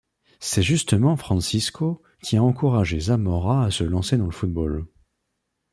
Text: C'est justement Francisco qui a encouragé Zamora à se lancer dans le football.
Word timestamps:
C'est 0.39 0.63
justement 0.63 1.15
Francisco 1.15 2.01
qui 2.23 2.35
a 2.35 2.41
encouragé 2.41 2.99
Zamora 2.99 3.65
à 3.65 3.69
se 3.69 3.83
lancer 3.83 4.17
dans 4.17 4.25
le 4.25 4.31
football. 4.31 4.87